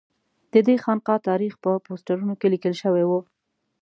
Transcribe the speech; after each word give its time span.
ددې 0.53 0.75
خانقا 0.83 1.15
تاریخ 1.29 1.53
په 1.63 1.71
پوسټرونو 1.85 2.33
کې 2.39 2.47
لیکل 2.53 2.73
شوی 2.81 3.03
و. 3.07 3.11